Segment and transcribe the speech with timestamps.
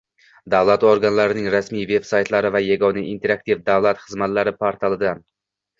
[0.53, 5.25] davlat organlarining rasmiy veb-saytlari va Yagona interaktiv davlat xizmatlari portalidan;